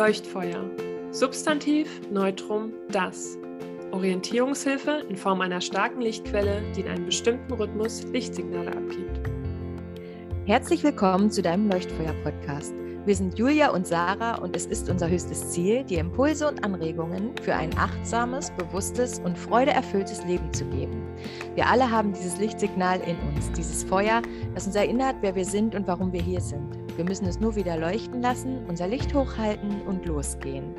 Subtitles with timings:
[0.00, 0.64] Leuchtfeuer.
[1.10, 3.36] Substantiv, Neutrum, das.
[3.92, 9.28] Orientierungshilfe in Form einer starken Lichtquelle, die in einem bestimmten Rhythmus Lichtsignale abgibt.
[10.46, 12.72] Herzlich willkommen zu deinem Leuchtfeuer-Podcast.
[13.04, 17.36] Wir sind Julia und Sarah und es ist unser höchstes Ziel, dir Impulse und Anregungen
[17.42, 21.14] für ein achtsames, bewusstes und freudeerfülltes Leben zu geben.
[21.56, 24.22] Wir alle haben dieses Lichtsignal in uns, dieses Feuer,
[24.54, 26.79] das uns erinnert, wer wir sind und warum wir hier sind.
[26.96, 30.74] Wir müssen es nur wieder leuchten lassen, unser Licht hochhalten und losgehen.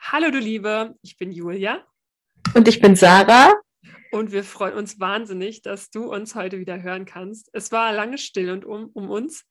[0.00, 1.84] Hallo du Liebe, ich bin Julia.
[2.54, 3.52] Und ich bin Sarah.
[4.12, 7.50] Und wir freuen uns wahnsinnig, dass du uns heute wieder hören kannst.
[7.52, 9.44] Es war lange still und um, um uns.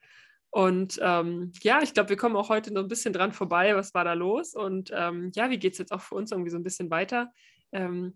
[0.49, 3.75] Und ähm, ja, ich glaube, wir kommen auch heute noch ein bisschen dran vorbei.
[3.75, 4.53] Was war da los?
[4.53, 7.31] Und ähm, ja, wie geht es jetzt auch für uns irgendwie so ein bisschen weiter?
[7.71, 8.13] Ähm,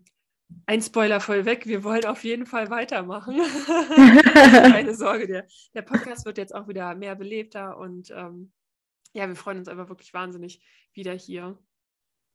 [0.66, 3.36] ein Spoiler voll weg, wir wollen auf jeden Fall weitermachen.
[4.34, 8.52] Keine Sorge, der, der Podcast wird jetzt auch wieder mehr belebter und ähm,
[9.12, 11.58] ja, wir freuen uns einfach wirklich wahnsinnig, wieder hier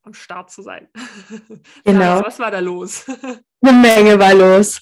[0.03, 0.89] am Start zu sein.
[1.85, 2.21] Genau.
[2.23, 3.05] was war da los?
[3.61, 4.81] Eine Menge war los.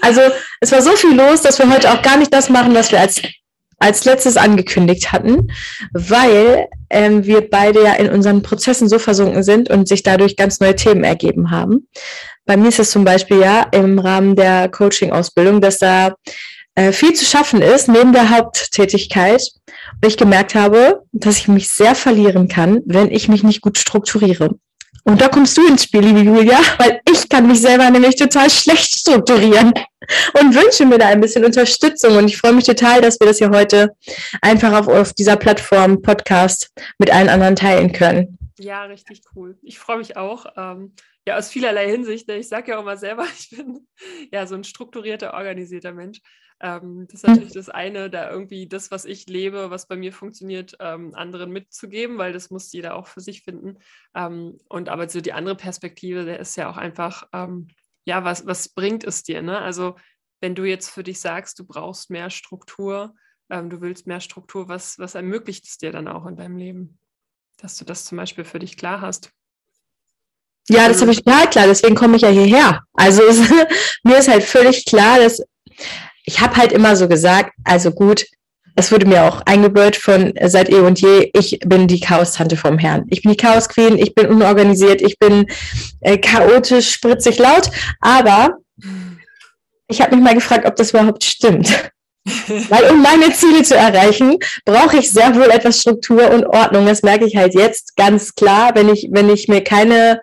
[0.00, 0.20] also
[0.60, 3.00] es war so viel los, dass wir heute auch gar nicht das machen, was wir
[3.00, 3.20] als
[3.80, 5.50] als letztes angekündigt hatten,
[5.92, 10.60] weil ähm, wir beide ja in unseren Prozessen so versunken sind und sich dadurch ganz
[10.60, 11.88] neue Themen ergeben haben.
[12.44, 16.14] Bei mir ist es zum Beispiel ja im Rahmen der Coaching-Ausbildung, dass da
[16.74, 19.42] äh, viel zu schaffen ist neben der Haupttätigkeit.
[19.94, 23.78] Und ich gemerkt habe, dass ich mich sehr verlieren kann, wenn ich mich nicht gut
[23.78, 24.56] strukturiere.
[25.04, 28.50] Und da kommst du ins Spiel, liebe Julia, weil ich kann mich selber nämlich total
[28.50, 29.72] schlecht strukturieren
[30.40, 32.16] und wünsche mir da ein bisschen Unterstützung.
[32.16, 33.94] Und ich freue mich total, dass wir das hier heute
[34.42, 38.38] einfach auf, auf dieser Plattform Podcast mit allen anderen teilen können.
[38.58, 39.58] Ja, richtig cool.
[39.62, 40.46] Ich freue mich auch.
[40.56, 40.92] Ähm,
[41.26, 42.28] ja, aus vielerlei Hinsicht.
[42.28, 43.86] Ich sage ja auch mal selber, ich bin
[44.30, 46.20] ja so ein strukturierter, organisierter Mensch.
[46.62, 47.30] Ähm, das ist hm.
[47.30, 51.50] natürlich das eine, da irgendwie das, was ich lebe, was bei mir funktioniert, ähm, anderen
[51.50, 53.78] mitzugeben, weil das muss jeder auch für sich finden.
[54.14, 57.68] Ähm, und aber so die andere Perspektive, der ist ja auch einfach, ähm,
[58.04, 59.40] ja, was, was bringt es dir?
[59.40, 59.58] Ne?
[59.58, 59.96] Also
[60.40, 63.14] wenn du jetzt für dich sagst, du brauchst mehr Struktur,
[63.50, 66.98] ähm, du willst mehr Struktur, was, was ermöglicht es dir dann auch in deinem Leben?
[67.58, 69.32] Dass du das zum Beispiel für dich klar hast.
[70.68, 72.84] Ja, das habe ich total klar, deswegen komme ich ja hierher.
[72.92, 73.40] Also es,
[74.04, 75.42] mir ist halt völlig klar, dass
[76.30, 78.24] ich habe halt immer so gesagt, also gut,
[78.76, 82.78] es wurde mir auch eingebürgt von seit eh und je, ich bin die Chaos-Tante vom
[82.78, 83.04] Herrn.
[83.10, 85.46] Ich bin die Chaos-Queen, ich bin unorganisiert, ich bin
[86.00, 87.68] äh, chaotisch, spritzig, laut,
[88.00, 88.58] aber
[89.88, 91.90] ich habe mich mal gefragt, ob das überhaupt stimmt.
[92.68, 96.86] Weil um meine Ziele zu erreichen, brauche ich sehr wohl etwas Struktur und Ordnung.
[96.86, 100.20] Das merke ich halt jetzt ganz klar, wenn ich, wenn ich mir keine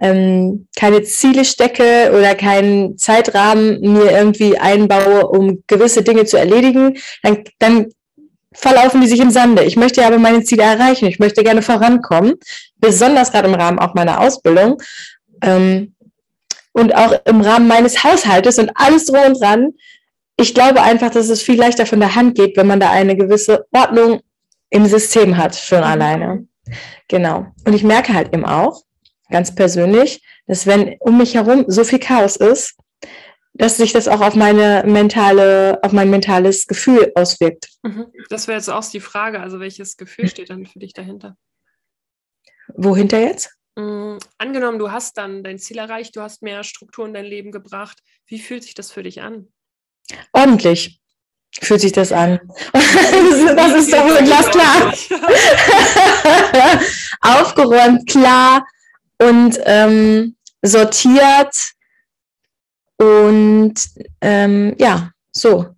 [0.00, 6.98] ähm, keine Ziele stecke oder keinen Zeitrahmen mir irgendwie einbaue, um gewisse Dinge zu erledigen,
[7.22, 7.86] dann, dann
[8.52, 9.64] verlaufen die sich im Sande.
[9.64, 11.06] Ich möchte aber meine Ziele erreichen.
[11.06, 12.34] Ich möchte gerne vorankommen,
[12.76, 14.80] besonders gerade im Rahmen auch meiner Ausbildung
[15.42, 15.94] ähm,
[16.72, 19.74] und auch im Rahmen meines Haushaltes und alles drum und dran.
[20.36, 23.16] Ich glaube einfach, dass es viel leichter von der Hand geht, wenn man da eine
[23.16, 24.20] gewisse Ordnung
[24.70, 25.84] im System hat, schon mhm.
[25.84, 26.46] alleine.
[27.08, 27.46] Genau.
[27.66, 28.82] Und ich merke halt eben auch,
[29.30, 32.76] ganz persönlich, dass wenn um mich herum so viel Chaos ist,
[33.54, 37.68] dass sich das auch auf meine mentale, auf mein mentales Gefühl auswirkt.
[37.82, 38.06] Mhm.
[38.30, 41.36] Das wäre jetzt auch die Frage, also welches Gefühl steht dann für dich dahinter?
[42.74, 43.50] Wohinter jetzt?
[43.76, 44.18] Mhm.
[44.38, 47.98] Angenommen, du hast dann dein Ziel erreicht, du hast mehr Struktur in dein Leben gebracht.
[48.26, 49.48] Wie fühlt sich das für dich an?
[50.32, 51.00] Ordentlich
[51.60, 52.38] fühlt sich das an.
[52.72, 54.92] das ist doch wohl glasklar.
[57.20, 58.64] Aufgeräumt, klar,
[59.18, 61.72] und ähm, sortiert
[62.96, 63.74] und
[64.20, 65.74] ähm, ja, so.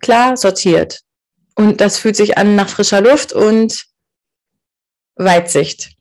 [0.00, 1.02] Klar sortiert.
[1.54, 3.86] Und das fühlt sich an nach frischer Luft und
[5.16, 5.96] Weitsicht.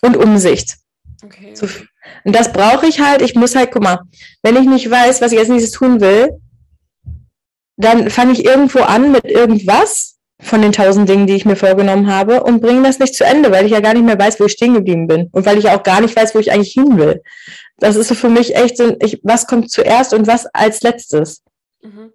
[0.00, 0.76] Und Umsicht.
[1.22, 1.54] Okay.
[1.54, 1.66] So,
[2.24, 3.22] und das brauche ich halt.
[3.22, 4.00] Ich muss halt, guck mal,
[4.42, 6.40] wenn ich nicht weiß, was ich als nächstes tun will,
[7.76, 12.12] dann fange ich irgendwo an mit irgendwas von den tausend Dingen, die ich mir vorgenommen
[12.12, 14.44] habe und bringe das nicht zu Ende, weil ich ja gar nicht mehr weiß, wo
[14.44, 16.96] ich stehen geblieben bin und weil ich auch gar nicht weiß, wo ich eigentlich hin
[16.96, 17.22] will.
[17.78, 21.42] Das ist so für mich echt so, ich, was kommt zuerst und was als letztes.
[21.82, 22.12] Mhm.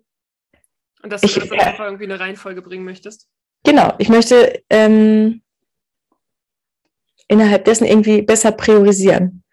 [1.02, 3.28] Und dass du ich, das einfach irgendwie eine Reihenfolge bringen möchtest?
[3.66, 5.42] Genau, ich möchte ähm,
[7.28, 9.44] innerhalb dessen irgendwie besser priorisieren.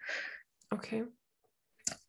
[0.69, 1.03] Okay.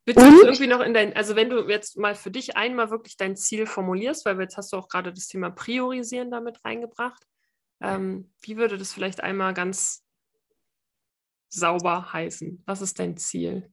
[0.05, 3.17] Willst du irgendwie noch in dein, also wenn du jetzt mal für dich einmal wirklich
[3.17, 7.23] dein Ziel formulierst, weil jetzt hast du auch gerade das Thema Priorisieren damit reingebracht,
[7.81, 10.03] ähm, wie würde das vielleicht einmal ganz
[11.49, 12.63] sauber heißen?
[12.67, 13.71] Was ist dein Ziel?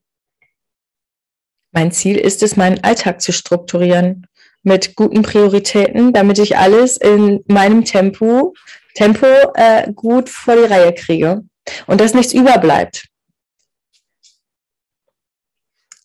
[1.72, 4.28] Mein Ziel ist es, meinen Alltag zu strukturieren
[4.64, 8.54] mit guten Prioritäten, damit ich alles in meinem Tempo,
[8.96, 9.26] Tempo
[9.56, 11.44] äh, gut vor die Reihe kriege
[11.88, 13.09] und dass nichts überbleibt.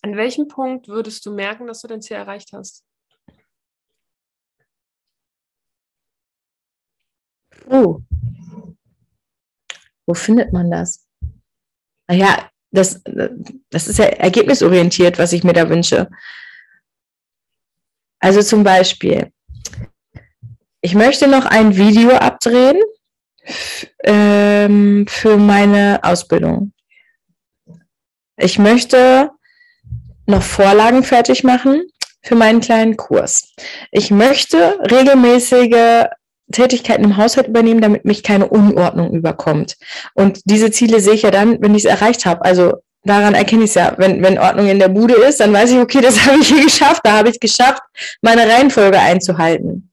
[0.05, 2.85] An welchem Punkt würdest du merken, dass du dein Ziel erreicht hast?
[7.67, 8.01] Oh.
[10.05, 11.07] Wo findet man das?
[12.07, 13.01] Naja, das,
[13.71, 16.07] das ist ja ergebnisorientiert, was ich mir da wünsche.
[18.19, 19.33] Also zum Beispiel,
[20.81, 22.79] ich möchte noch ein Video abdrehen
[24.03, 26.73] ähm, für meine Ausbildung.
[28.37, 29.31] Ich möchte
[30.25, 31.83] noch Vorlagen fertig machen
[32.23, 33.53] für meinen kleinen Kurs.
[33.91, 36.05] Ich möchte regelmäßige
[36.51, 39.77] Tätigkeiten im Haushalt übernehmen, damit mich keine Unordnung überkommt.
[40.13, 42.43] Und diese Ziele sehe ich ja dann, wenn ich es erreicht habe.
[42.45, 42.73] Also
[43.03, 43.95] daran erkenne ich es ja.
[43.97, 46.63] Wenn, wenn Ordnung in der Bude ist, dann weiß ich, okay, das habe ich hier
[46.63, 47.01] geschafft.
[47.03, 47.81] Da habe ich es geschafft,
[48.21, 49.91] meine Reihenfolge einzuhalten.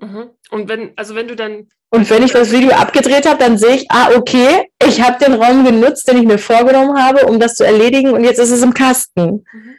[0.00, 0.30] Mhm.
[0.50, 1.68] Und wenn, also wenn du dann.
[1.92, 5.34] Und wenn ich das Video abgedreht habe, dann sehe ich, ah, okay, ich habe den
[5.34, 8.62] Raum genutzt, den ich mir vorgenommen habe, um das zu erledigen und jetzt ist es
[8.62, 9.44] im Kasten.
[9.52, 9.76] Mhm.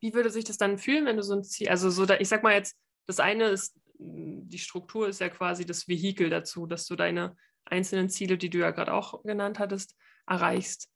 [0.00, 2.28] Wie würde sich das dann fühlen, wenn du so ein Ziel, also so, da, ich
[2.28, 2.76] sag mal jetzt,
[3.06, 8.08] das eine ist, die Struktur ist ja quasi das Vehikel dazu, dass du deine einzelnen
[8.08, 9.96] Ziele, die du ja gerade auch genannt hattest,
[10.26, 10.88] erreichst.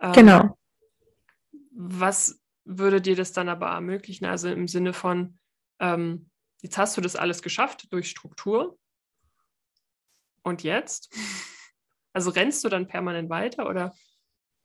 [0.00, 0.58] Ähm, genau.
[1.70, 4.24] Was würde dir das dann aber ermöglichen?
[4.24, 5.38] Also im Sinne von,
[5.78, 6.28] ähm,
[6.62, 8.76] jetzt hast du das alles geschafft durch Struktur.
[10.42, 11.10] Und jetzt?
[12.14, 13.94] Also rennst du dann permanent weiter oder?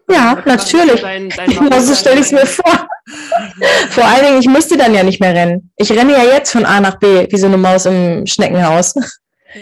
[0.09, 1.01] Ja, natürlich.
[1.01, 2.87] Dein, dein so stelle ich es mir vor.
[3.89, 5.71] Vor allen Dingen, ich müsste dann ja nicht mehr rennen.
[5.75, 8.95] Ich renne ja jetzt von A nach B, wie so eine Maus im Schneckenhaus.
[8.95, 9.03] Ja.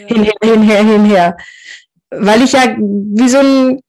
[0.07, 1.37] Hinher, hinher, hinher.
[2.11, 3.81] Weil ich ja wie so ein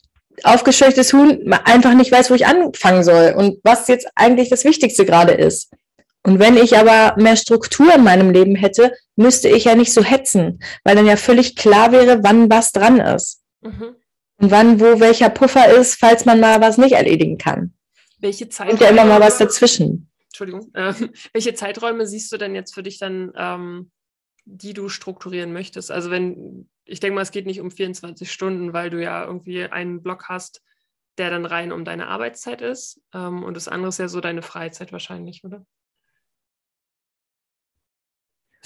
[0.43, 5.05] aufgescheuchtes Huhn einfach nicht weiß, wo ich anfangen soll und was jetzt eigentlich das Wichtigste
[5.05, 5.71] gerade ist.
[6.25, 10.03] Und wenn ich aber mehr Struktur in meinem Leben hätte, müsste ich ja nicht so
[10.05, 13.43] hetzen, weil dann ja völlig klar wäre, wann was dran ist.
[13.61, 13.97] Mhm.
[14.39, 17.75] Und wann, wo welcher Puffer ist, falls man mal was nicht erledigen kann.
[18.19, 18.79] Welche Zeiträume?
[18.79, 20.11] Und ja immer mal was dazwischen.
[20.27, 20.71] Entschuldigung.
[20.75, 20.95] Äh,
[21.33, 23.91] welche Zeiträume siehst du denn jetzt für dich dann, ähm,
[24.45, 25.91] die du strukturieren möchtest?
[25.91, 29.65] Also wenn, ich denke mal, es geht nicht um 24 Stunden, weil du ja irgendwie
[29.65, 30.63] einen Block hast,
[31.19, 33.01] der dann rein um deine Arbeitszeit ist.
[33.13, 35.67] Ähm, und das andere ist ja so deine Freizeit wahrscheinlich, oder?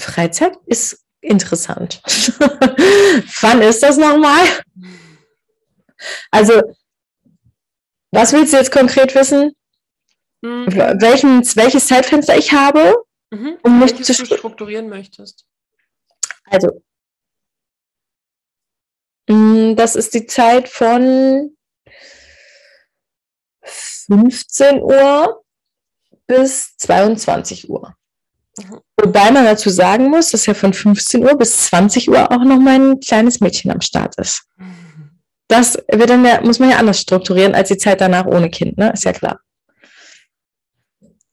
[0.07, 2.01] Freizeit ist interessant.
[3.41, 4.45] Wann ist das nochmal?
[6.31, 6.63] Also
[8.17, 9.53] was willst du jetzt konkret wissen?
[10.41, 10.67] Mhm.
[11.01, 12.95] Welchen, welches Zeitfenster ich habe,
[13.31, 13.59] mhm.
[13.63, 15.45] um mich zu strukturieren möchtest.
[16.45, 16.83] Also,
[19.29, 21.57] mm, das ist die Zeit von
[23.63, 25.45] 15 Uhr
[26.27, 27.97] bis 22 Uhr.
[28.97, 32.59] Wobei man dazu sagen muss, dass ja von 15 Uhr bis 20 Uhr auch noch
[32.59, 34.49] mein kleines Mädchen am Start ist.
[35.49, 38.79] Das wird dann ja, muss man ja anders strukturieren als die Zeit danach ohne Kind,
[38.79, 38.93] ne?
[38.93, 39.41] Ist ja klar.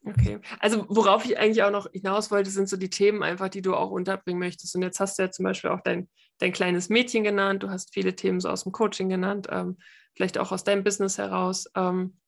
[0.06, 0.38] Okay.
[0.60, 3.74] Also worauf ich eigentlich auch noch hinaus wollte, sind so die Themen einfach, die du
[3.74, 4.74] auch unterbringen möchtest.
[4.76, 7.92] Und jetzt hast du ja zum Beispiel auch dein, dein kleines Mädchen genannt, du hast
[7.94, 9.78] viele Themen so aus dem Coaching genannt, ähm,
[10.14, 11.70] vielleicht auch aus deinem Business heraus.
[11.74, 12.18] Ähm,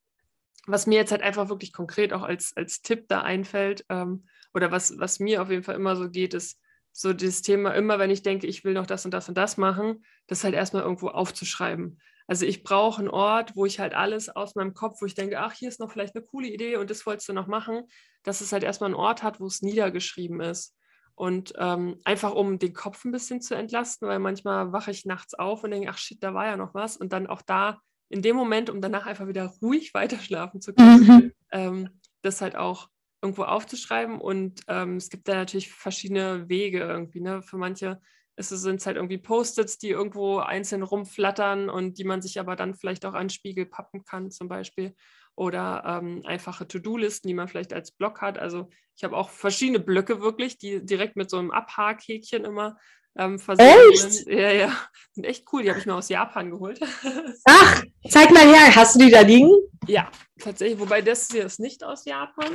[0.65, 4.71] was mir jetzt halt einfach wirklich konkret auch als, als Tipp da einfällt, ähm, oder
[4.71, 6.59] was, was mir auf jeden Fall immer so geht, ist,
[6.97, 9.57] so das Thema, immer wenn ich denke, ich will noch das und das und das
[9.57, 11.99] machen, das halt erstmal irgendwo aufzuschreiben.
[12.25, 15.39] Also ich brauche einen Ort, wo ich halt alles aus meinem Kopf, wo ich denke,
[15.39, 17.83] ach, hier ist noch vielleicht eine coole Idee und das wolltest du noch machen,
[18.23, 20.75] dass es halt erstmal einen Ort hat, wo es niedergeschrieben ist.
[21.13, 25.35] Und ähm, einfach um den Kopf ein bisschen zu entlasten, weil manchmal wache ich nachts
[25.35, 26.97] auf und denke, ach shit, da war ja noch was.
[26.97, 31.05] Und dann auch da in dem Moment, um danach einfach wieder ruhig weiterschlafen zu können,
[31.05, 31.33] mhm.
[31.51, 31.89] ähm,
[32.23, 32.89] das halt auch
[33.27, 34.19] irgendwo aufzuschreiben.
[34.19, 37.21] Und ähm, es gibt da natürlich verschiedene Wege irgendwie.
[37.21, 37.41] Ne?
[37.41, 37.99] Für manche
[38.39, 42.75] sind es halt irgendwie Post-its, die irgendwo einzeln rumflattern und die man sich aber dann
[42.75, 44.95] vielleicht auch an Spiegel pappen kann, zum Beispiel.
[45.35, 48.39] Oder ähm, einfache To-Do-Listen, die man vielleicht als Block hat.
[48.39, 52.77] Also ich habe auch verschiedene Blöcke wirklich, die direkt mit so einem Abhakhäkchen immer
[53.17, 54.27] ähm, echt?
[54.27, 54.77] Ja, ja.
[55.13, 55.63] Sind echt cool.
[55.63, 56.79] Die habe ich mir aus Japan geholt.
[57.45, 58.75] Ach, zeig mal her.
[58.75, 59.51] Hast du die da liegen?
[59.87, 60.79] Ja, tatsächlich.
[60.79, 62.51] Wobei das hier ist nicht aus Japan.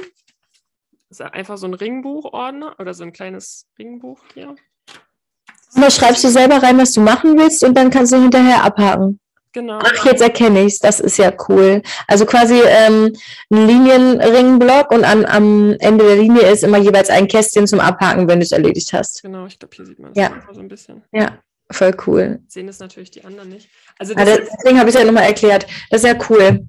[1.12, 4.49] Das ist einfach so ein Ringbuchordner oder so ein kleines Ringbuch hier.
[4.49, 8.64] Und da schreibst du selber rein, was du machen willst und dann kannst du hinterher
[8.64, 9.21] abhaken.
[9.52, 9.78] Genau.
[9.83, 10.78] Ach, jetzt erkenne ich es.
[10.78, 11.83] Das ist ja cool.
[12.09, 13.14] Also quasi ähm,
[13.50, 18.26] ein Linienringblock und an, am Ende der Linie ist immer jeweils ein Kästchen zum Abhaken,
[18.26, 19.21] wenn du es erledigt hast.
[19.21, 20.33] Genau, ich glaube, hier sieht man es ja.
[20.50, 21.02] so ein bisschen.
[21.12, 21.40] Ja,
[21.71, 22.40] voll cool.
[22.49, 23.69] Sehen das natürlich die anderen nicht.
[23.99, 25.66] Also das also deswegen habe ich es ja nochmal erklärt.
[25.90, 26.66] Das ist ja cool.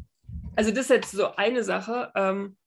[0.57, 2.12] Also das ist jetzt so eine Sache.
[2.13, 2.57] Ähm,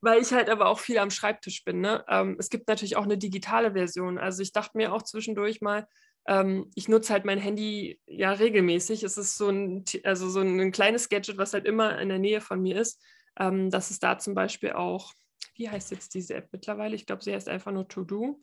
[0.00, 1.80] weil ich halt aber auch viel am Schreibtisch bin.
[1.80, 2.04] Ne?
[2.08, 4.18] Ähm, es gibt natürlich auch eine digitale Version.
[4.18, 5.86] Also ich dachte mir auch zwischendurch mal,
[6.26, 9.02] ähm, ich nutze halt mein Handy ja regelmäßig.
[9.02, 12.40] Es ist so ein, also so ein, kleines Gadget, was halt immer in der Nähe
[12.40, 13.02] von mir ist.
[13.40, 15.12] Ähm, dass es da zum Beispiel auch,
[15.54, 16.94] wie heißt jetzt diese App mittlerweile?
[16.94, 18.42] Ich glaube, sie heißt einfach nur To Do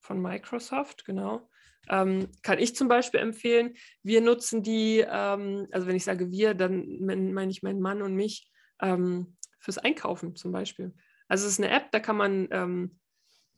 [0.00, 1.48] von Microsoft, genau.
[1.88, 3.74] Ähm, kann ich zum Beispiel empfehlen.
[4.02, 8.14] Wir nutzen die, ähm, also wenn ich sage wir, dann meine ich meinen Mann und
[8.14, 10.92] mich ähm, fürs Einkaufen zum Beispiel.
[11.28, 12.98] Also es ist eine App, da kann man ähm,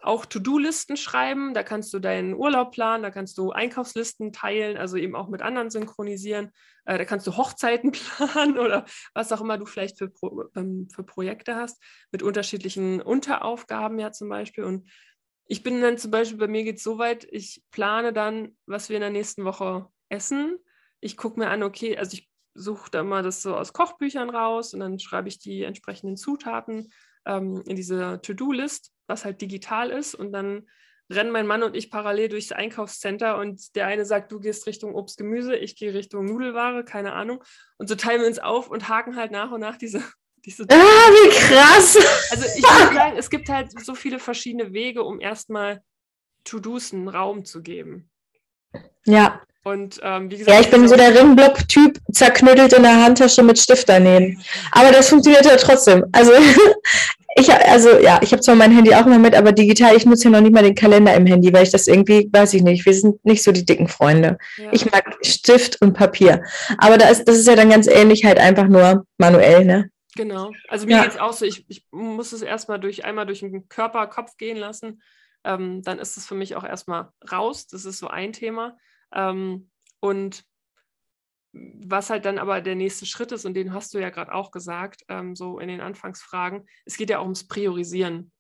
[0.05, 4.97] auch To-Do-Listen schreiben, da kannst du deinen Urlaub planen, da kannst du Einkaufslisten teilen, also
[4.97, 6.53] eben auch mit anderen synchronisieren,
[6.85, 8.85] äh, da kannst du Hochzeiten planen oder
[9.15, 11.83] was auch immer du vielleicht für, Pro, ähm, für Projekte hast,
[12.13, 14.65] mit unterschiedlichen Unteraufgaben ja zum Beispiel.
[14.65, 14.91] Und
[15.47, 18.89] ich bin dann zum Beispiel, bei mir geht es so weit, ich plane dann, was
[18.89, 20.59] wir in der nächsten Woche essen.
[21.01, 24.75] Ich gucke mir an, okay, also ich suche da mal das so aus Kochbüchern raus
[24.75, 26.93] und dann schreibe ich die entsprechenden Zutaten
[27.27, 30.15] ähm, in diese To-Do-List, was halt digital ist.
[30.15, 30.67] Und dann
[31.11, 34.95] rennen mein Mann und ich parallel durchs Einkaufscenter und der eine sagt, du gehst Richtung
[34.95, 37.43] Obst, Gemüse, ich gehe Richtung Nudelware, keine Ahnung.
[37.77, 40.03] Und so teilen wir uns auf und haken halt nach und nach diese
[40.45, 41.97] diese ah, wie krass!
[42.31, 45.83] Also ich würde sagen, es gibt halt so viele verschiedene Wege, um erstmal
[46.45, 48.11] To-Dos einen Raum zu geben.
[49.07, 49.43] Ja.
[49.65, 50.55] Und ähm, wie gesagt.
[50.55, 54.43] Ja, ich bin so der Ringblock-Typ, zerknüttelt in der Handtasche mit Stift daneben.
[54.73, 56.05] Aber das funktioniert ja trotzdem.
[56.13, 56.33] Also
[57.37, 60.25] ich, also ja, ich habe zwar mein Handy auch immer mit, aber digital, ich nutze
[60.25, 62.85] ja noch nicht mal den Kalender im Handy, weil ich das irgendwie, weiß ich nicht,
[62.85, 64.37] wir sind nicht so die dicken Freunde.
[64.59, 64.69] Ja.
[64.73, 66.43] Ich mag Stift und Papier.
[66.77, 69.91] Aber da ist, das ist ja dann ganz ähnlich, halt einfach nur manuell, ne?
[70.15, 70.53] Genau.
[70.69, 71.03] Also mir ja.
[71.03, 74.37] geht es auch so, ich, ich muss es erstmal durch einmal durch den Körper, Kopf
[74.37, 75.03] gehen lassen.
[75.43, 77.67] Ähm, dann ist es für mich auch erstmal raus.
[77.67, 78.77] Das ist so ein Thema.
[79.15, 80.45] Ähm, und
[81.53, 84.51] was halt dann aber der nächste Schritt ist, und den hast du ja gerade auch
[84.51, 88.33] gesagt, ähm, so in den Anfangsfragen, es geht ja auch ums Priorisieren.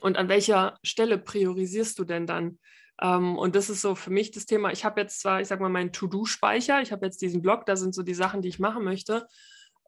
[0.00, 2.58] Und an welcher Stelle priorisierst du denn dann?
[3.00, 4.72] Ähm, und das ist so für mich das Thema.
[4.72, 7.76] Ich habe jetzt zwar, ich sag mal, meinen To-Do-Speicher, ich habe jetzt diesen Blog, da
[7.76, 9.26] sind so die Sachen, die ich machen möchte.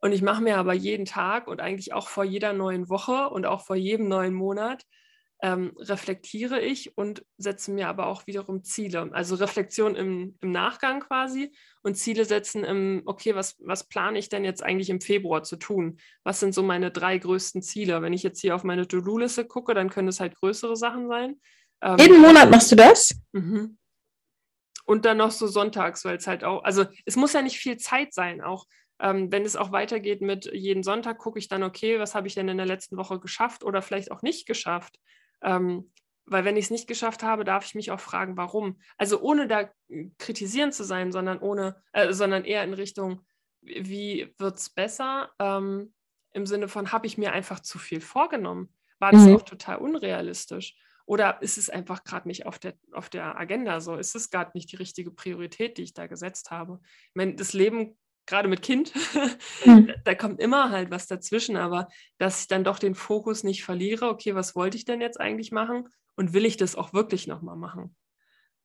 [0.01, 3.45] Und ich mache mir aber jeden Tag und eigentlich auch vor jeder neuen Woche und
[3.45, 4.85] auch vor jedem neuen Monat
[5.41, 9.09] ähm, reflektiere ich und setze mir aber auch wiederum Ziele.
[9.13, 14.27] Also Reflexion im, im Nachgang quasi und Ziele setzen im, okay, was, was plane ich
[14.27, 15.97] denn jetzt eigentlich im Februar zu tun?
[16.23, 18.01] Was sind so meine drei größten Ziele?
[18.01, 21.39] Wenn ich jetzt hier auf meine To-Do-Liste gucke, dann können es halt größere Sachen sein.
[21.81, 23.15] Ähm, Jeden Monat machst du das?
[23.31, 23.77] Mhm.
[24.85, 27.77] Und dann noch so sonntags, weil es halt auch, also es muss ja nicht viel
[27.77, 28.65] Zeit sein, auch
[29.01, 32.35] ähm, wenn es auch weitergeht mit jeden Sonntag, gucke ich dann, okay, was habe ich
[32.35, 34.99] denn in der letzten Woche geschafft oder vielleicht auch nicht geschafft.
[35.41, 35.91] Ähm,
[36.25, 38.79] weil wenn ich es nicht geschafft habe, darf ich mich auch fragen, warum.
[38.97, 39.69] Also ohne da
[40.19, 43.25] kritisierend zu sein, sondern ohne, äh, sondern eher in Richtung,
[43.61, 45.31] wie wird es besser?
[45.39, 45.93] Ähm,
[46.31, 48.73] Im Sinne von, habe ich mir einfach zu viel vorgenommen?
[48.99, 49.35] War das mhm.
[49.35, 50.75] auch total unrealistisch?
[51.05, 53.95] Oder ist es einfach gerade nicht auf der, auf der Agenda so?
[53.95, 56.79] Ist es gerade nicht die richtige Priorität, die ich da gesetzt habe?
[56.83, 57.97] Ich meine, das Leben
[58.29, 58.93] gerade mit Kind,
[59.65, 59.93] mhm.
[60.05, 64.07] da kommt immer halt was dazwischen, aber dass ich dann doch den Fokus nicht verliere,
[64.07, 67.57] okay, was wollte ich denn jetzt eigentlich machen und will ich das auch wirklich nochmal
[67.57, 67.95] machen?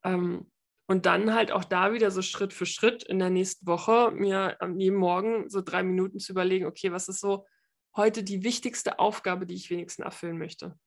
[0.05, 0.51] Ähm,
[0.87, 4.61] und dann halt auch da wieder so Schritt für Schritt in der nächsten Woche mir
[4.61, 7.47] am jeden Morgen so drei Minuten zu überlegen, okay, was ist so
[7.97, 10.79] heute die wichtigste Aufgabe, die ich wenigstens erfüllen möchte?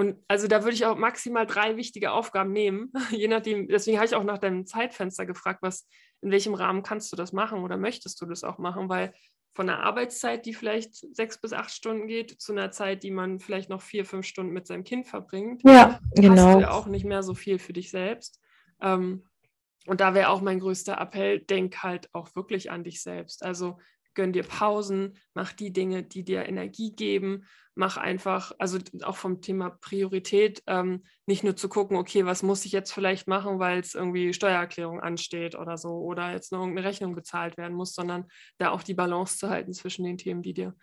[0.00, 4.06] Und also da würde ich auch maximal drei wichtige Aufgaben nehmen, je nachdem, deswegen habe
[4.06, 5.86] ich auch nach deinem Zeitfenster gefragt, was,
[6.22, 9.12] in welchem Rahmen kannst du das machen oder möchtest du das auch machen, weil
[9.52, 13.40] von einer Arbeitszeit, die vielleicht sechs bis acht Stunden geht, zu einer Zeit, die man
[13.40, 16.46] vielleicht noch vier, fünf Stunden mit seinem Kind verbringt, ja, genau.
[16.46, 18.40] hast du ja auch nicht mehr so viel für dich selbst.
[18.80, 19.28] Ähm,
[19.84, 23.44] und da wäre auch mein größter Appell, denk halt auch wirklich an dich selbst.
[23.44, 23.76] Also
[24.14, 29.40] gönn dir Pausen, mach die Dinge, die dir Energie geben, mach einfach, also auch vom
[29.40, 33.80] Thema Priorität, ähm, nicht nur zu gucken, okay, was muss ich jetzt vielleicht machen, weil
[33.80, 38.26] es irgendwie Steuererklärung ansteht oder so oder jetzt noch irgendeine Rechnung bezahlt werden muss, sondern
[38.58, 40.74] da auch die Balance zu halten zwischen den Themen, die dir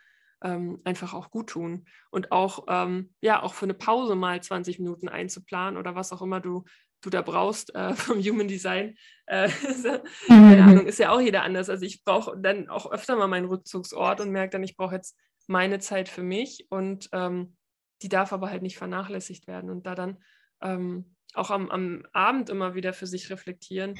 [0.44, 1.86] ähm, einfach auch gut tun.
[2.12, 6.22] Und auch, ähm, ja, auch für eine Pause mal 20 Minuten einzuplanen oder was auch
[6.22, 6.64] immer du
[7.02, 8.98] du da brauchst äh, vom Human Design.
[9.26, 9.50] Äh,
[10.28, 10.70] keine mhm.
[10.70, 11.70] Ahnung, ist ja auch jeder anders.
[11.70, 15.18] Also ich brauche dann auch öfter mal meinen Rückzugsort und merke dann, ich brauche jetzt
[15.48, 17.56] meine Zeit für mich und ähm,
[18.02, 20.24] die darf aber halt nicht vernachlässigt werden und da dann
[20.62, 23.98] ähm, auch am, am Abend immer wieder für sich reflektieren,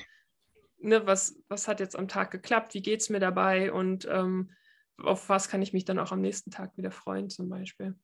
[0.80, 4.52] ne, was, was hat jetzt am Tag geklappt, wie geht es mir dabei und ähm,
[4.98, 7.96] auf was kann ich mich dann auch am nächsten Tag wieder freuen zum Beispiel.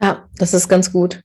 [0.00, 1.22] Ja, das ist ganz gut.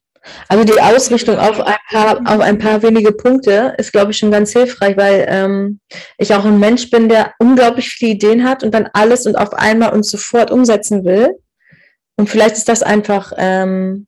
[0.48, 4.31] Also die Ausrichtung auf ein paar, auf ein paar wenige Punkte ist, glaube ich, schon
[4.31, 5.79] ganz hilfreich, weil ähm,
[6.17, 9.53] ich auch ein Mensch bin, der unglaublich viele Ideen hat und dann alles und auf
[9.53, 11.29] einmal und sofort umsetzen will.
[12.17, 14.07] Und vielleicht ist das einfach, ähm,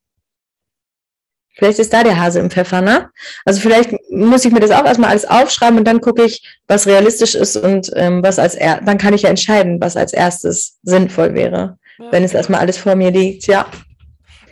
[1.54, 3.10] vielleicht ist da der Hase im Pfeffer, ne?
[3.46, 6.88] Also vielleicht muss ich mir das auch erstmal alles aufschreiben und dann gucke ich, was
[6.88, 10.80] realistisch ist und ähm, was als er dann kann ich ja entscheiden, was als erstes
[10.84, 12.12] sinnvoll wäre, ja.
[12.12, 13.68] wenn es erstmal alles vor mir liegt, ja.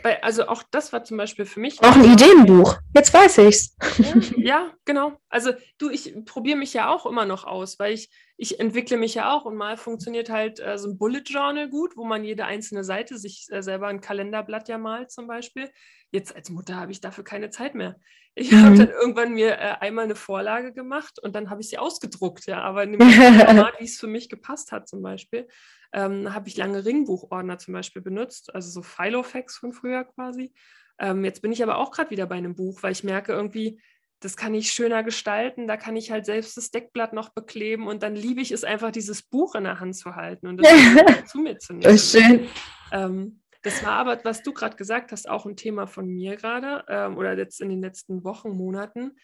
[0.02, 1.82] Weil, also auch das war zum Beispiel für mich.
[1.82, 2.76] Auch ein Ideenbuch.
[2.94, 3.76] Jetzt weiß ich's.
[3.98, 5.18] Ja, ja genau.
[5.28, 9.14] Also du, ich probiere mich ja auch immer noch aus, weil ich, ich entwickle mich
[9.14, 12.44] ja auch und mal funktioniert halt äh, so ein Bullet Journal gut, wo man jede
[12.44, 15.70] einzelne Seite sich äh, selber ein Kalenderblatt ja malt zum Beispiel.
[16.10, 17.96] Jetzt als Mutter habe ich dafür keine Zeit mehr.
[18.34, 18.62] Ich mhm.
[18.62, 22.46] habe dann irgendwann mir äh, einmal eine Vorlage gemacht und dann habe ich sie ausgedruckt,
[22.46, 25.48] ja, aber in dem Format, wie es für mich gepasst hat zum Beispiel
[25.92, 30.52] ähm, habe ich lange Ringbuchordner zum Beispiel benutzt, also so Filofax von früher quasi.
[30.98, 33.80] Ähm, jetzt bin ich aber auch gerade wieder bei einem Buch, weil ich merke irgendwie,
[34.20, 38.02] das kann ich schöner gestalten, da kann ich halt selbst das Deckblatt noch bekleben und
[38.02, 40.68] dann liebe ich es einfach, dieses Buch in der Hand zu halten und das
[41.30, 41.82] zu mir zu nehmen.
[41.82, 42.48] Das ist schön.
[42.90, 46.84] Ähm, das war aber, was du gerade gesagt hast, auch ein Thema von mir gerade
[46.88, 49.16] ähm, oder jetzt in den letzten Wochen, Monaten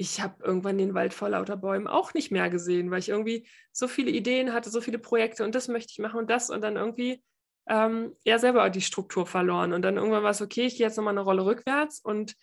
[0.00, 3.46] ich habe irgendwann den Wald vor lauter Bäumen auch nicht mehr gesehen, weil ich irgendwie
[3.70, 6.62] so viele Ideen hatte, so viele Projekte und das möchte ich machen und das und
[6.62, 7.22] dann irgendwie
[7.68, 9.74] ähm, ja selber die Struktur verloren.
[9.74, 12.34] Und dann irgendwann war es okay, ich gehe jetzt nochmal eine Rolle rückwärts und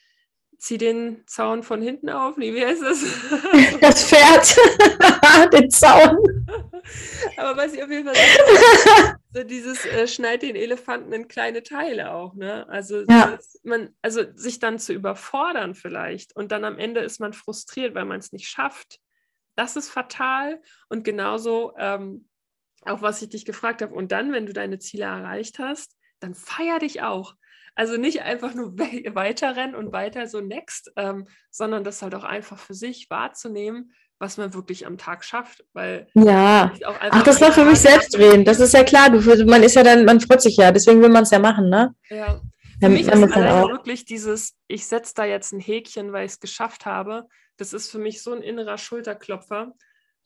[0.59, 2.37] ziehe den Zaun von hinten auf.
[2.37, 3.03] Nee, wie heißt das?
[3.81, 4.55] Das Pferd,
[5.53, 6.15] den Zaun.
[7.37, 12.11] Aber was ich auf jeden Fall so dieses äh, schneid den Elefanten in kleine Teile
[12.13, 12.67] auch, ne?
[12.69, 13.37] Also ja.
[13.63, 18.05] man, also sich dann zu überfordern vielleicht und dann am Ende ist man frustriert, weil
[18.05, 18.99] man es nicht schafft.
[19.55, 22.27] Das ist fatal und genauso ähm,
[22.81, 23.93] auch was ich dich gefragt habe.
[23.93, 27.35] Und dann, wenn du deine Ziele erreicht hast, dann feier dich auch.
[27.75, 32.15] Also nicht einfach nur we weiter rennen und weiter so next, ähm, sondern das halt
[32.15, 35.63] auch einfach für sich wahrzunehmen, was man wirklich am Tag schafft.
[35.73, 38.45] Weil ja, ach, das war für mich selbst drehen.
[38.45, 39.09] Das ist ja klar.
[39.09, 41.69] Du, man ist ja dann, man freut sich ja, deswegen will man es ja machen,
[41.69, 41.93] ne?
[42.09, 42.41] Ja.
[42.79, 46.39] Für mich ist allein wirklich dieses, ich setze da jetzt ein Häkchen, weil ich es
[46.39, 47.25] geschafft habe.
[47.57, 49.73] Das ist für mich so ein innerer Schulterklopfer.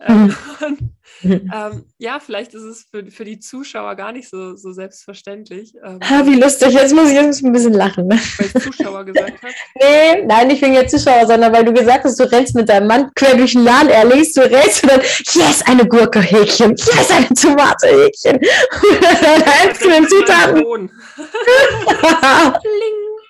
[0.08, 0.36] Mhm.
[1.24, 5.76] ähm, ja, vielleicht ist es für, für die Zuschauer gar nicht so, so selbstverständlich.
[5.84, 8.08] Ähm, ha, wie lustig, jetzt muss ich jetzt ein bisschen lachen.
[8.08, 8.20] Ne?
[8.38, 9.54] Weil ich Zuschauer gesagt habe.
[9.80, 12.88] Nee, nein, nicht wegen der Zuschauer, sondern weil du gesagt hast, du rennst mit deinem
[12.88, 17.12] Mann quer durch den Laden, er liest, du rennst und dann, yes, eine Gurke-Häkchen, yes,
[17.12, 18.38] eine Tomate-Häkchen.
[18.38, 20.92] Und dann hältst du den Zutaten.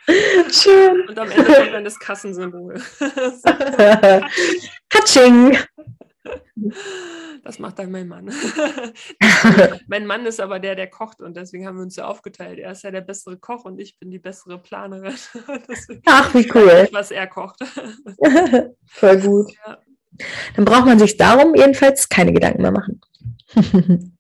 [0.51, 1.07] Schön.
[1.07, 2.81] Und am Ende kommt dann das Kassensymbol.
[4.89, 5.57] Katsching.
[7.43, 8.25] Das macht dann mein Mann.
[9.87, 12.59] mein Mann ist aber der, der kocht und deswegen haben wir uns ja aufgeteilt.
[12.59, 15.15] Er ist ja der bessere Koch und ich bin die bessere Planerin.
[16.05, 16.87] Ach, wie cool.
[16.91, 17.59] was er kocht.
[18.85, 19.51] Voll gut.
[19.65, 19.79] Ja.
[20.55, 23.01] Dann braucht man sich darum jedenfalls keine Gedanken mehr machen.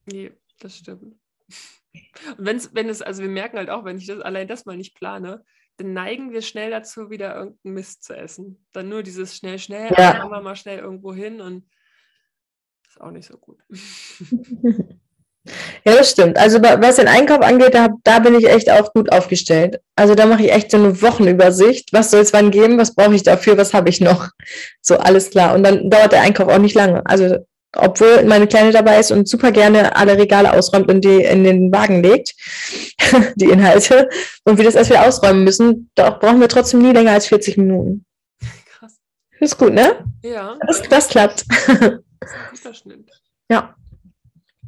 [0.05, 1.03] nee, das stimmt.
[1.03, 4.77] Und wenn's, wenn es, also wir merken halt auch, wenn ich das allein das mal
[4.77, 5.43] nicht plane,
[5.77, 8.65] dann neigen wir schnell dazu, wieder irgendeinen Mist zu essen.
[8.71, 10.25] Dann nur dieses schnell, schnell, ja.
[10.27, 11.67] mal schnell irgendwo hin und
[12.91, 13.57] ist auch nicht so gut.
[15.83, 16.37] Ja, das stimmt.
[16.37, 19.81] Also was den Einkauf angeht, da, da bin ich echt auch gut aufgestellt.
[19.95, 21.93] Also da mache ich echt so eine Wochenübersicht.
[21.93, 22.77] Was soll es wann geben?
[22.77, 23.57] Was brauche ich dafür?
[23.57, 24.29] Was habe ich noch?
[24.81, 25.55] So, alles klar.
[25.55, 27.03] Und dann dauert der Einkauf auch nicht lange.
[27.07, 27.37] Also
[27.75, 31.71] obwohl meine Kleine dabei ist und super gerne alle Regale ausräumt und die in den
[31.71, 32.35] Wagen legt,
[33.35, 34.09] die Inhalte,
[34.43, 37.57] und wir das erst wieder ausräumen müssen, da brauchen wir trotzdem nie länger als 40
[37.57, 38.05] Minuten.
[38.77, 38.99] Krass.
[39.39, 40.05] Ist gut, ne?
[40.23, 40.55] Ja.
[40.67, 41.45] Das, das klappt.
[42.21, 43.23] Das ist ein guter Schnitt.
[43.49, 43.75] Ja.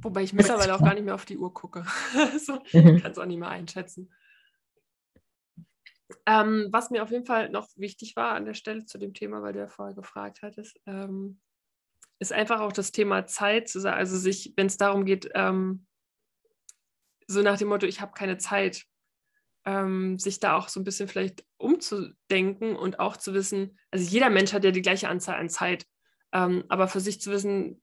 [0.01, 1.85] Wobei ich mittlerweile auch gar nicht mehr auf die Uhr gucke.
[2.45, 3.01] so, mhm.
[3.01, 4.11] kann es auch nicht mehr einschätzen.
[6.25, 9.41] Ähm, was mir auf jeden Fall noch wichtig war an der Stelle zu dem Thema,
[9.41, 11.39] weil du ja vorher gefragt hattest, ähm,
[12.19, 15.85] ist einfach auch das Thema Zeit zu sagen, also sich, wenn es darum geht, ähm,
[17.27, 18.85] so nach dem Motto, ich habe keine Zeit,
[19.65, 24.29] ähm, sich da auch so ein bisschen vielleicht umzudenken und auch zu wissen, also jeder
[24.29, 25.85] Mensch hat ja die gleiche Anzahl an Zeit.
[26.33, 27.81] Ähm, aber für sich zu wissen,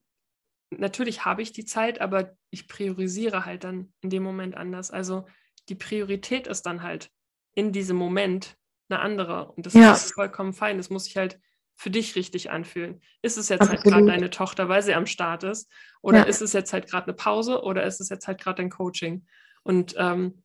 [0.69, 4.91] natürlich habe ich die Zeit, aber ich priorisiere halt dann in dem Moment anders.
[4.91, 5.25] Also
[5.69, 7.09] die Priorität ist dann halt
[7.53, 8.57] in diesem Moment
[8.89, 9.51] eine andere.
[9.53, 9.93] Und das ja.
[9.93, 10.77] ist vollkommen fein.
[10.77, 11.39] Das muss sich halt
[11.75, 13.01] für dich richtig anfühlen.
[13.21, 13.95] Ist es jetzt halt Absolut.
[13.95, 15.71] halt gerade deine Tochter, weil sie am Start ist?
[16.01, 16.23] Oder ja.
[16.25, 17.63] ist es jetzt halt gerade eine Pause?
[17.63, 19.25] Oder ist es jetzt halt gerade ein Coaching?
[19.63, 20.43] Und ähm,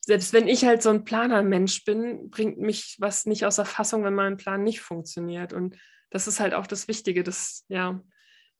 [0.00, 4.02] selbst wenn ich halt so ein Planermensch bin, bringt mich was nicht aus der Fassung,
[4.04, 5.52] wenn mein Plan nicht funktioniert.
[5.52, 5.76] Und
[6.12, 7.24] das ist halt auch das Wichtige.
[7.24, 8.00] Das, ja,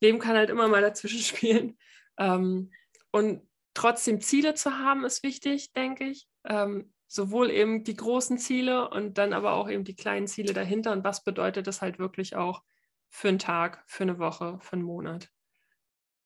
[0.01, 1.79] Leben kann halt immer mal dazwischen spielen.
[2.19, 2.73] Ähm,
[3.11, 6.27] und trotzdem Ziele zu haben, ist wichtig, denke ich.
[6.45, 10.93] Ähm, sowohl eben die großen Ziele und dann aber auch eben die kleinen Ziele dahinter
[10.93, 12.63] und was bedeutet das halt wirklich auch
[13.11, 15.29] für einen Tag, für eine Woche, für einen Monat.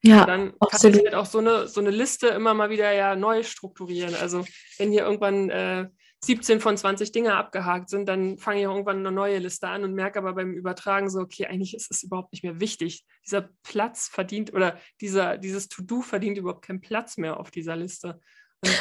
[0.04, 0.70] Ja, und dann absolut.
[0.70, 4.14] kannst du halt auch so eine, so eine Liste immer mal wieder ja neu strukturieren.
[4.14, 4.44] Also
[4.78, 5.88] wenn hier irgendwann äh,
[6.24, 9.84] 17 von 20 Dinge abgehakt sind, dann fange ich auch irgendwann eine neue Liste an
[9.84, 13.04] und merke aber beim Übertragen so, okay, eigentlich ist es überhaupt nicht mehr wichtig.
[13.24, 18.20] Dieser Platz verdient oder dieser, dieses To-Do verdient überhaupt keinen Platz mehr auf dieser Liste.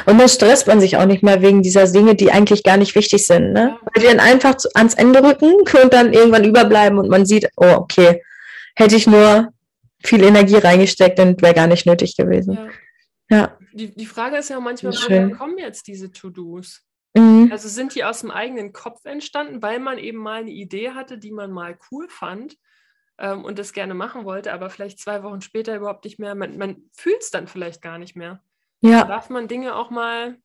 [0.05, 2.95] Und dann stresst man sich auch nicht mehr wegen dieser Dinge, die eigentlich gar nicht
[2.95, 3.77] wichtig sind, ne?
[3.93, 7.73] Weil die dann einfach ans Ende rücken und dann irgendwann überbleiben und man sieht, oh,
[7.75, 8.23] okay,
[8.75, 9.49] hätte ich nur
[10.03, 12.57] viel Energie reingesteckt und wäre gar nicht nötig gewesen.
[13.29, 13.37] Ja.
[13.37, 13.57] ja.
[13.73, 16.84] Die, die Frage ist ja manchmal, woher kommen jetzt diese To-Dos?
[17.15, 17.49] Mhm.
[17.51, 21.17] Also sind die aus dem eigenen Kopf entstanden, weil man eben mal eine Idee hatte,
[21.17, 22.57] die man mal cool fand
[23.17, 26.57] ähm, und das gerne machen wollte, aber vielleicht zwei Wochen später überhaupt nicht mehr, man,
[26.57, 28.43] man fühlt es dann vielleicht gar nicht mehr.
[28.81, 29.01] Ja.
[29.01, 30.37] Da darf man Dinge auch mal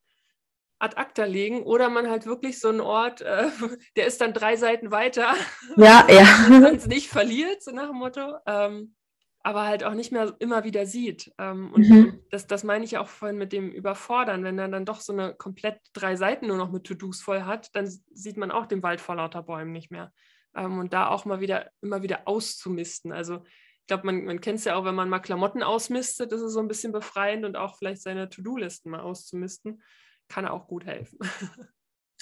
[0.78, 3.48] ad acta legen oder man halt wirklich so einen Ort, äh,
[3.96, 5.35] der ist dann drei Seiten weiter.
[5.76, 6.24] Ja, ja.
[6.48, 8.37] man es nicht verliert, so nach dem Motto.
[8.46, 8.94] Ähm,
[9.42, 11.33] aber halt auch nicht mehr immer wieder sieht.
[11.38, 12.20] Ähm, und mhm.
[12.31, 14.44] das, das meine ich auch vorhin mit dem Überfordern.
[14.44, 17.74] Wenn er dann doch so eine komplett drei Seiten nur noch mit To-Dos voll hat,
[17.74, 20.12] dann sieht man auch den Wald vor lauter Bäumen nicht mehr.
[20.55, 23.12] Ähm, und da auch mal wieder, immer wieder auszumisten.
[23.12, 23.42] Also
[23.81, 26.53] ich glaube, man, man kennt es ja auch, wenn man mal Klamotten ausmistet, das ist
[26.53, 29.83] so ein bisschen befreiend und auch vielleicht seine To-Do-Listen mal auszumisten,
[30.29, 31.18] kann auch gut helfen.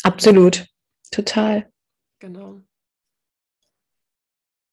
[0.02, 0.66] Absolut,
[1.10, 1.70] total.
[2.20, 2.62] Genau.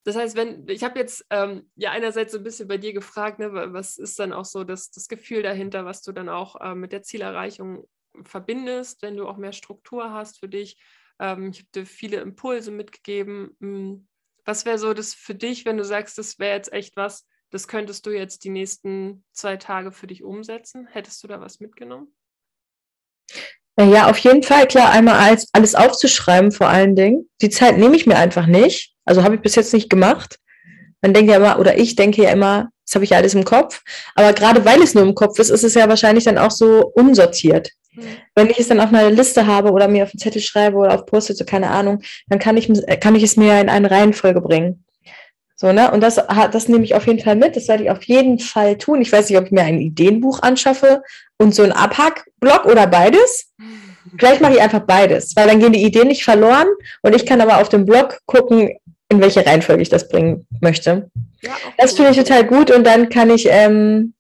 [0.06, 3.40] Das heißt, wenn, ich habe jetzt ähm, ja einerseits so ein bisschen bei dir gefragt,
[3.40, 6.76] ne, was ist dann auch so das, das Gefühl dahinter, was du dann auch äh,
[6.76, 7.88] mit der Zielerreichung
[8.24, 10.78] verbindest, wenn du auch mehr Struktur hast für dich.
[11.20, 13.58] Ähm, ich habe dir viele Impulse mitgegeben.
[13.60, 14.08] Hm,
[14.46, 17.68] was wäre so das für dich, wenn du sagst, das wäre jetzt echt was, das
[17.68, 20.86] könntest du jetzt die nächsten zwei Tage für dich umsetzen?
[20.86, 22.16] Hättest du da was mitgenommen?
[23.80, 27.30] Ja, auf jeden Fall, klar, einmal alles, alles aufzuschreiben vor allen Dingen.
[27.42, 28.95] Die Zeit nehme ich mir einfach nicht.
[29.06, 30.40] Also habe ich bis jetzt nicht gemacht.
[31.02, 33.46] Man denkt ja immer, oder ich denke ja immer, das habe ich ja alles im
[33.46, 33.82] Kopf.
[34.16, 36.92] Aber gerade weil es nur im Kopf ist, ist es ja wahrscheinlich dann auch so
[36.96, 37.72] unsortiert.
[37.94, 38.04] Mhm.
[38.36, 40.96] Wenn ich es dann auf einer Liste habe oder mir auf einen Zettel schreibe oder
[40.96, 44.42] auf Post-it, so keine Ahnung, dann kann ich, kann ich es mir in eine Reihenfolge
[44.42, 44.84] bringen.
[45.58, 45.90] So, ne?
[45.92, 46.16] Und das,
[46.52, 47.56] das nehme ich auf jeden Fall mit.
[47.56, 49.02] Das werde ich auf jeden Fall tun.
[49.02, 51.02] Ich weiß nicht, ob ich mir ein Ideenbuch anschaffe
[51.38, 53.54] und so ein Abhackblock oder beides.
[54.18, 56.68] Vielleicht mache ich einfach beides, weil dann gehen die Ideen nicht verloren
[57.02, 58.72] und ich kann aber auf dem Blog gucken,
[59.16, 61.10] in welche Reihenfolge ich das bringen möchte.
[61.42, 64.14] Ja, das finde ich total gut und dann kann ich, ähm,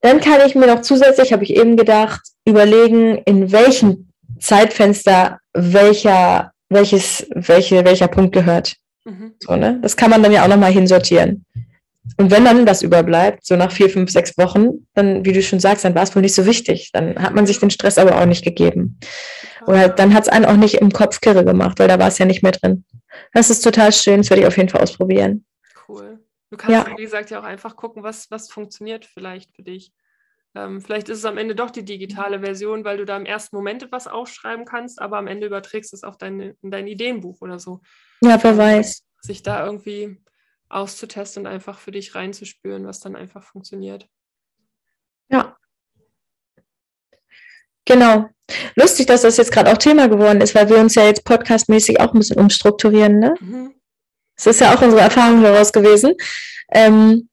[0.00, 6.52] dann kann ich mir noch zusätzlich, habe ich eben gedacht, überlegen, in welchem Zeitfenster welcher,
[6.68, 8.76] welches, welche, welcher Punkt gehört.
[9.04, 9.34] Mhm.
[9.40, 9.78] So, ne?
[9.82, 11.44] Das kann man dann ja auch nochmal hinsortieren.
[12.16, 15.60] Und wenn dann das überbleibt, so nach vier, fünf, sechs Wochen, dann, wie du schon
[15.60, 16.90] sagst, dann war es wohl nicht so wichtig.
[16.92, 18.98] Dann hat man sich den Stress aber auch nicht gegeben.
[19.66, 22.18] Oder dann hat es einen auch nicht im Kopf kirre gemacht, weil da war es
[22.18, 22.84] ja nicht mehr drin.
[23.32, 25.44] Das ist total schön, das werde ich auf jeden Fall ausprobieren.
[25.88, 26.18] Cool.
[26.50, 26.96] Du kannst, ja.
[26.96, 29.92] wie gesagt, ja auch einfach gucken, was, was funktioniert vielleicht für dich.
[30.54, 33.54] Ähm, vielleicht ist es am Ende doch die digitale Version, weil du da im ersten
[33.54, 37.58] Moment etwas aufschreiben kannst, aber am Ende überträgst es auf dein, in dein Ideenbuch oder
[37.58, 37.80] so.
[38.22, 39.04] Ja, wer weiß.
[39.20, 40.18] Sich da irgendwie
[40.68, 44.08] auszutesten und einfach für dich reinzuspüren, was dann einfach funktioniert.
[45.30, 45.56] Ja.
[47.84, 48.28] Genau.
[48.76, 52.00] Lustig, dass das jetzt gerade auch Thema geworden ist, weil wir uns ja jetzt podcastmäßig
[52.00, 53.18] auch ein bisschen umstrukturieren.
[53.18, 53.34] Ne?
[53.40, 53.74] Mhm.
[54.36, 56.14] Das ist ja auch unsere Erfahrung daraus gewesen,
[56.72, 57.28] ähm,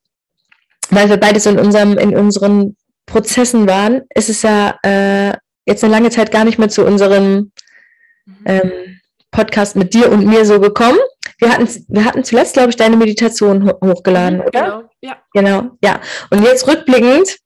[0.90, 5.34] weil wir beide so in, unserem, in unseren Prozessen waren, ist es ja äh,
[5.66, 7.52] jetzt eine lange Zeit gar nicht mehr zu unserem
[8.26, 8.36] mhm.
[8.46, 8.72] ähm,
[9.32, 11.00] Podcast mit dir und mir so gekommen.
[11.40, 14.64] Wir hatten, wir hatten zuletzt, glaube ich, deine Meditation hochgeladen, mhm, oder?
[14.64, 15.18] Genau, ja.
[15.34, 16.00] Genau, ja.
[16.30, 17.38] Und jetzt rückblickend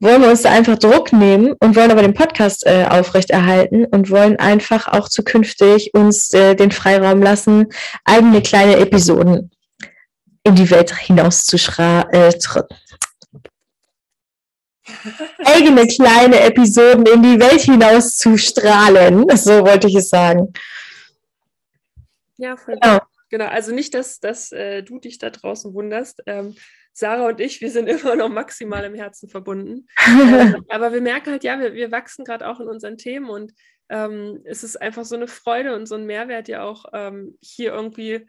[0.00, 4.10] wollen wir uns da einfach Druck nehmen und wollen aber den Podcast äh, aufrechterhalten und
[4.10, 7.66] wollen einfach auch zukünftig uns äh, den Freiraum lassen,
[8.04, 9.52] eigene kleine Episoden
[10.42, 12.32] in die Welt hinaus zu äh,
[15.44, 19.24] eigene kleine Episoden in die Welt hinaus zu strahlen.
[19.36, 20.52] So wollte ich es sagen.
[22.36, 22.98] Ja, voll genau.
[23.32, 23.46] Genau.
[23.46, 26.22] Also nicht, dass, dass äh, du dich da draußen wunderst.
[26.26, 26.54] Ähm,
[26.92, 29.88] Sarah und ich, wir sind immer noch maximal im Herzen verbunden.
[30.06, 33.52] ähm, aber wir merken halt, ja, wir, wir wachsen gerade auch in unseren Themen und
[33.88, 37.72] ähm, es ist einfach so eine Freude und so ein Mehrwert ja auch ähm, hier
[37.72, 38.26] irgendwie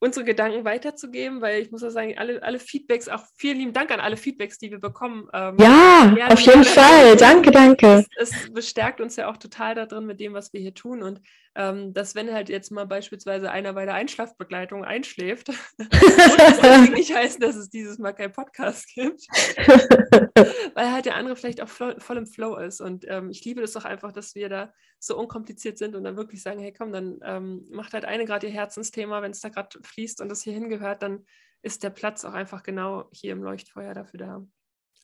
[0.00, 3.90] unsere Gedanken weiterzugeben, weil ich muss auch sagen, alle, alle Feedbacks, auch vielen lieben Dank
[3.90, 5.28] an alle Feedbacks, die wir bekommen.
[5.34, 7.16] Ähm, ja, auf jeden Fall.
[7.16, 8.06] Danke, danke.
[8.16, 11.02] Es, es, bestärkt uns ja auch total darin mit dem, was wir hier tun.
[11.02, 11.20] Und
[11.56, 15.88] ähm, dass wenn halt jetzt mal beispielsweise einer bei der Einschlafbegleitung einschläft, muss
[16.62, 19.26] das nicht heißen, dass es dieses Mal kein Podcast gibt,
[20.74, 22.80] weil halt der andere vielleicht auch voll im Flow ist.
[22.80, 26.16] Und ähm, ich liebe das doch einfach, dass wir da so unkompliziert sind und dann
[26.16, 29.48] wirklich sagen, hey komm, dann ähm, macht halt eine gerade ihr Herzensthema, wenn es da
[29.48, 31.26] gerade fließt und das hier hingehört, dann
[31.62, 34.46] ist der Platz auch einfach genau hier im Leuchtfeuer dafür da.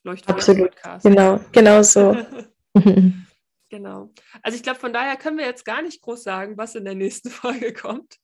[0.03, 1.03] Leuchtfeuer-Podcast.
[1.03, 2.15] Genau, genau so.
[3.69, 4.13] genau.
[4.41, 6.95] Also ich glaube, von daher können wir jetzt gar nicht groß sagen, was in der
[6.95, 8.17] nächsten Folge kommt.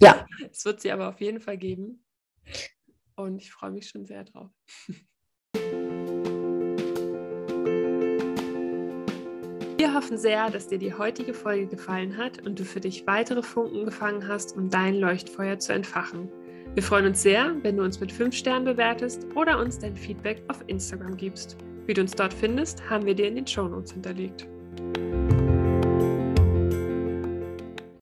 [0.00, 0.26] Ja.
[0.50, 2.04] Es wird sie aber auf jeden Fall geben.
[3.16, 4.50] Und ich freue mich schon sehr drauf.
[9.80, 13.42] Wir hoffen sehr, dass dir die heutige Folge gefallen hat und du für dich weitere
[13.42, 16.28] Funken gefangen hast, um dein Leuchtfeuer zu entfachen.
[16.74, 20.42] Wir freuen uns sehr, wenn du uns mit 5 Sternen bewertest oder uns dein Feedback
[20.48, 21.56] auf Instagram gibst.
[21.86, 23.92] Wie du uns dort findest, haben wir dir in den Show Notes
[24.76, 25.39] hinterlegt.